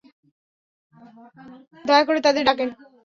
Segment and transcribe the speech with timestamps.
[1.85, 2.69] দয়া করে তাদের ডাকেন।